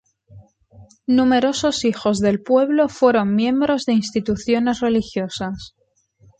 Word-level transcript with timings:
Numerosos 1.05 1.85
hijos 1.85 2.17
del 2.19 2.41
pueblo 2.41 2.89
fueron 2.89 3.35
miembros 3.35 3.85
de 3.85 3.93
instituciones 3.93 4.79
religiosas. 4.79 5.75